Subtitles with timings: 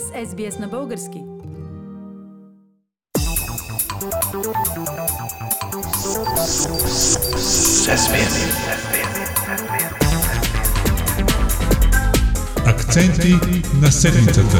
[0.00, 1.18] с SBS на български.
[12.66, 13.32] Акценти
[13.82, 14.56] на седмицата.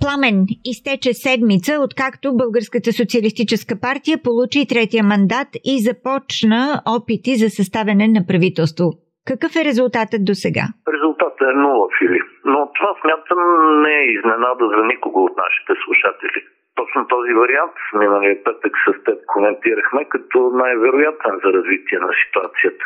[0.00, 8.08] Пламен изтече седмица, откакто Българската социалистическа партия получи третия мандат и започна опити за съставяне
[8.08, 9.03] на правителство.
[9.30, 10.66] Какъв е резултатът до сега?
[10.94, 12.20] Резултатът е нула, Фили.
[12.44, 13.40] Но това смятам
[13.82, 16.40] не е изненада за никого от нашите слушатели.
[16.78, 22.84] Точно този вариант миналия петък с теб коментирахме като най-вероятен за развитие на ситуацията.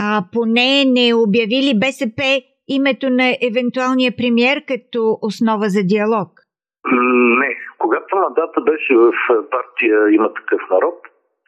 [0.00, 2.22] А поне не обявили БСП
[2.68, 6.30] името на евентуалния премьер като основа за диалог?
[7.40, 7.52] Не.
[7.78, 9.12] Когато мандата беше в
[9.50, 10.98] партия Има такъв народ,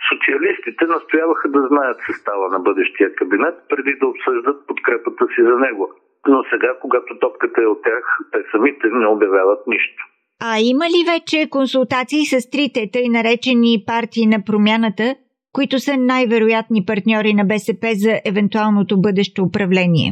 [0.08, 5.84] социалистите настояваха да знаят състава на бъдещия кабинет, преди да обсъждат подкрепата си за него.
[6.28, 10.02] Но сега, когато топката е от тях, те самите не обявяват нищо.
[10.42, 15.14] А има ли вече консултации с трите тъй наречени партии на промяната,
[15.52, 20.10] които са най-вероятни партньори на БСП за евентуалното бъдещо управление?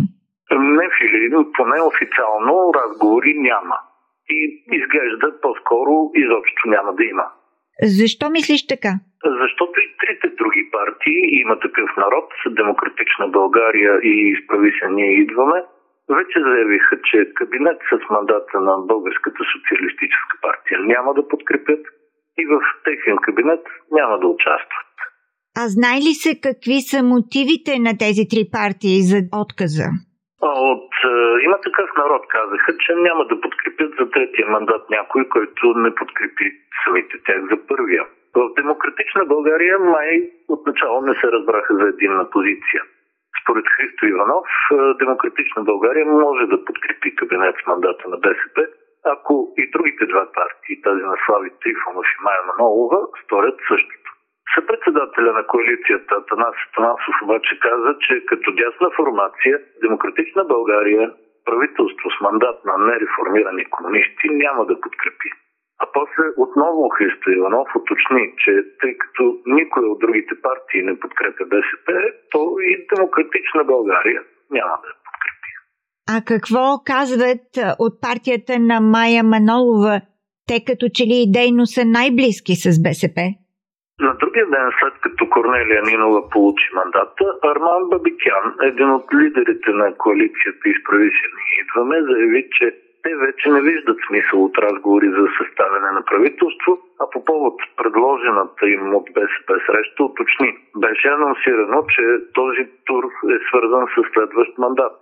[0.77, 3.77] Не, Фили, поне официално разговори няма.
[4.31, 7.27] И изглежда по-скоро изобщо няма да има.
[7.83, 8.92] Защо мислиш така?
[9.41, 15.58] Защото и трите други партии, има такъв народ, Демократична България и Изправи се ние идваме,
[16.10, 21.80] вече заявиха, че кабинет с мандата на Българската социалистическа партия няма да подкрепят
[22.38, 24.92] и в техен кабинет няма да участват.
[25.60, 29.88] А знае ли се какви са мотивите на тези три партии за отказа?
[30.72, 35.62] От е, има такъв народ казаха, че няма да подкрепят за третия мандат някой, който
[35.76, 36.47] не подкрепи
[36.84, 38.04] самите тях за първия.
[38.36, 42.83] В Демократична България май отначало не се разбраха за единна позиция.
[43.42, 48.66] Според Христо Иванов, е, Демократична България може да подкрепи кабинет с мандата на БСП,
[49.04, 54.10] ако и другите два партии, тази на Слави Трифонов и Майя Манолова, сторят същото.
[54.54, 61.12] Съпредседателя на коалицията Атанас Атанасов обаче каза, че като дясна формация Демократична България
[61.44, 65.31] правителство с мандат на нереформирани комунисти няма да подкрепи.
[65.82, 71.44] А после отново Христо Иванов уточни, че тъй като никой от другите партии не подкрепя
[71.44, 71.87] БСП,
[72.31, 74.20] то и Демократична България
[74.50, 75.50] няма да я подкрепи.
[76.15, 77.48] А какво казват
[77.78, 80.00] от партията на Майя Манолова?
[80.48, 83.19] Те като че ли идейно са най-близки с БСП?
[84.06, 89.94] На другия ден, след като Корнелия Нинова получи мандата, Арман Бабикян, един от лидерите на
[90.03, 91.26] коалицията Изправи се
[91.62, 92.66] идваме, заяви, че
[93.04, 98.64] те вече не виждат смисъл от разговори за съставяне на правителство, а по повод предложената
[98.76, 100.50] им от БСП среща уточни.
[100.84, 102.02] Беше анонсирано, че
[102.38, 103.04] този тур
[103.36, 104.98] е свързан с следващ мандат.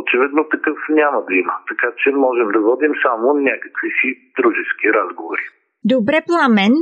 [0.00, 5.44] Очевидно такъв няма да има, така че можем да водим само някакви си дружески разговори.
[5.84, 6.74] Добре, Пламен,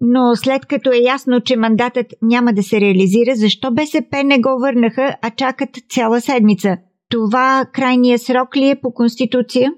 [0.00, 4.52] но след като е ясно, че мандатът няма да се реализира, защо БСП не го
[4.64, 6.70] върнаха, а чакат цяла седмица?
[7.10, 9.70] Това крайния срок ли е по Конституция?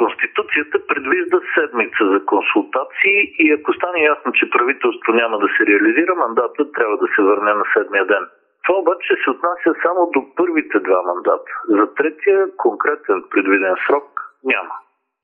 [0.00, 6.12] Конституцията предвижда седмица за консултации и ако стане ясно, че правителство няма да се реализира,
[6.14, 8.24] мандатът трябва да се върне на седмия ден.
[8.64, 11.50] Това обаче се отнася само до първите два мандата.
[11.76, 14.08] За третия конкретен предвиден срок
[14.52, 14.74] няма.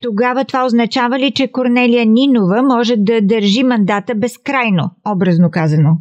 [0.05, 5.91] Тогава това означава ли, че Корнелия Нинова може да държи мандата безкрайно, образно казано?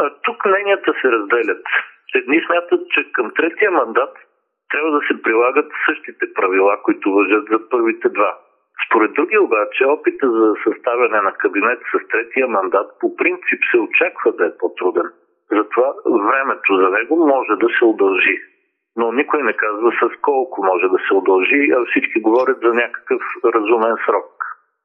[0.00, 1.64] А, тук мненията се разделят.
[2.20, 4.12] Едни смятат, че към третия мандат
[4.74, 8.32] трябва да се прилагат същите правила, които въжат за първите два.
[8.86, 14.32] Според други обаче, опита за съставяне на кабинет с третия мандат по принцип се очаква
[14.38, 15.08] да е по-труден.
[15.58, 15.88] Затова
[16.30, 18.36] времето за него може да се удължи.
[18.96, 23.22] Но никой не казва с колко може да се удължи, а всички говорят за някакъв
[23.54, 24.30] разумен срок.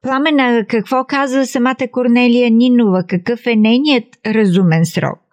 [0.02, 3.00] Пламена, какво каза самата Корнелия Нинова?
[3.14, 5.29] Какъв е нейният разумен срок?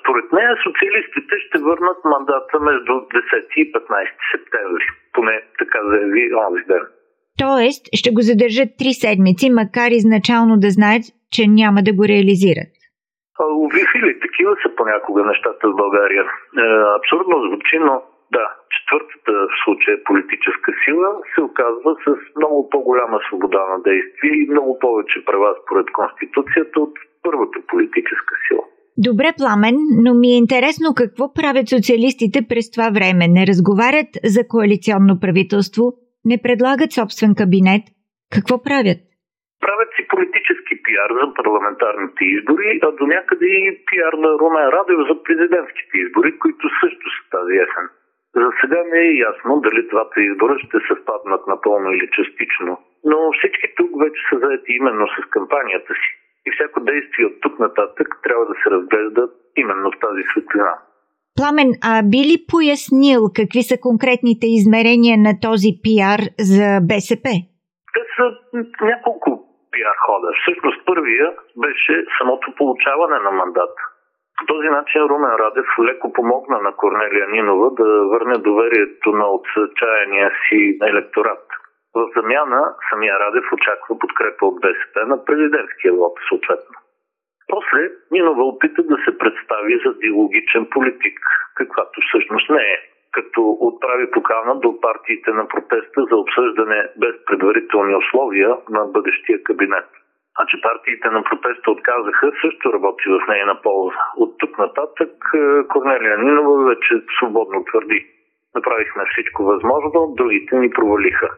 [0.00, 4.86] Според нея социалистите ще върнат мандата между 10 и 15 септември.
[5.12, 6.84] Поне така заяви онзи ден.
[7.38, 11.04] Тоест, ще го задържат три седмици, макар изначално да знаят,
[11.34, 12.74] че няма да го реализират.
[13.64, 16.22] Увихили, такива са понякога нещата в България.
[16.22, 16.28] Е,
[16.98, 17.94] абсурдно звучи, но
[18.36, 24.50] да, четвъртата в случая политическа сила се оказва с много по-голяма свобода на действие и
[24.50, 28.64] много повече права според Конституцията от първата политическа сила.
[28.98, 33.24] Добре, Пламен, но ми е интересно какво правят социалистите през това време.
[33.36, 35.84] Не разговарят за коалиционно правителство,
[36.30, 37.84] не предлагат собствен кабинет.
[38.34, 39.00] Какво правят?
[39.64, 45.00] Правят си политически пиар за парламентарните избори, а до някъде и пиар на Румен Радев
[45.08, 47.86] за президентските избори, които също са тази есен.
[48.40, 52.72] За сега не е ясно дали двата избора ще съвпаднат напълно или частично,
[53.10, 56.10] но всички тук вече са заети именно с кампанията си.
[56.46, 60.74] И всяко действие от тук нататък трябва да се разглежда именно в тази светлина.
[61.36, 66.20] Пламен, а би ли пояснил какви са конкретните измерения на този пиар
[66.52, 67.26] за БСП?
[67.94, 68.24] Те са
[68.90, 69.28] няколко
[69.72, 70.28] пиар хода.
[70.40, 71.26] Всъщност първия
[71.64, 73.74] беше самото получаване на мандат.
[74.38, 80.30] По този начин Румен Радев леко помогна на Корнелия Нинова да върне доверието на отчаяния
[80.44, 81.44] си електорат.
[81.94, 86.76] В замяна самия Радев очаква подкрепа от БСП на президентския лоб, съответно.
[87.48, 91.18] После Нинова опита да се представи за диалогичен политик,
[91.54, 92.78] каквато всъщност не е,
[93.12, 99.88] като отправи покана до партиите на протеста за обсъждане без предварителни условия на бъдещия кабинет.
[100.38, 104.04] А че партиите на протеста отказаха, също работи в нейна полза.
[104.16, 108.06] От тук нататък е, Корнелия Нинова вече свободно твърди.
[108.54, 111.30] Направихме всичко възможно, другите ни провалиха.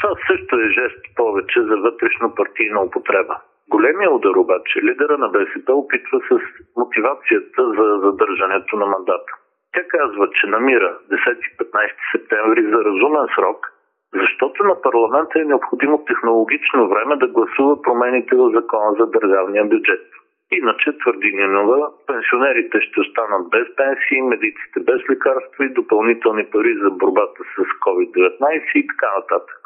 [0.00, 3.36] Това също е жест повече за вътрешно партийна употреба.
[3.68, 6.40] Големия удар обаче лидера на БСП опитва с
[6.76, 9.32] мотивацията за задържането на мандата.
[9.74, 13.66] Тя казва, че намира 10-15 септември за разумен срок,
[14.14, 20.06] защото на парламента е необходимо технологично време да гласува промените в закона за държавния бюджет.
[20.52, 26.90] Иначе, твърди Нинова, пенсионерите ще останат без пенсии, медиците без лекарства и допълнителни пари за
[26.90, 29.57] борбата с COVID-19 и така нататък.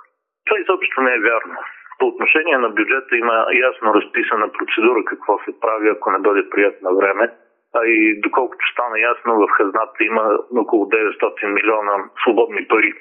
[0.46, 1.58] Това изобщо не е вярно.
[1.98, 6.82] По отношение на бюджета има ясно разписана процедура какво се прави, ако не бъде прият
[6.82, 7.30] на време.
[7.74, 12.92] А и доколкото стана ясно, в хазната има около 900 милиона свободни пари.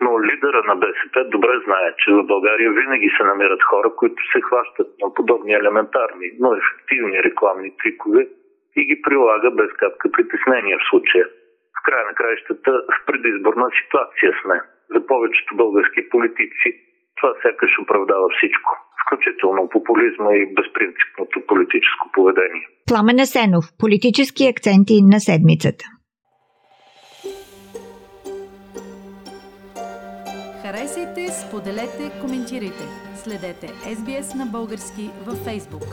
[0.00, 4.40] Но лидера на БСП добре знае, че в България винаги се намират хора, които се
[4.40, 8.28] хващат на подобни елементарни, но ефективни рекламни трикове
[8.76, 11.26] и ги прилага без капка притеснение в случая.
[11.78, 14.60] В края на краищата в предизборна ситуация сме.
[14.92, 16.68] За повечето български политици
[17.16, 18.70] това сякаш оправдава всичко,
[19.02, 22.66] включително популизма и безпринципното политическо поведение.
[22.88, 25.84] Пламен Асенов, политически акценти на седмицата.
[30.62, 32.84] Харесайте, споделете, коментирайте.
[33.22, 33.66] Следете
[33.96, 35.88] SBS на български във Facebook.